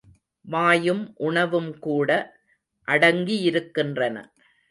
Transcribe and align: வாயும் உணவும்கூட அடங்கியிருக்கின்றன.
வாயும் 0.45 1.03
உணவும்கூட 1.19 2.09
அடங்கியிருக்கின்றன. 2.87 4.17